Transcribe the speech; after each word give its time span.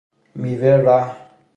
میوه 0.41 0.73
رحم 0.85 1.17